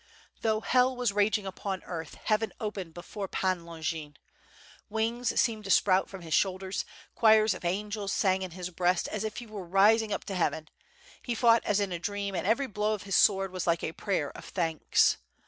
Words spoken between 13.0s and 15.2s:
his sword was like a prayer of thanks.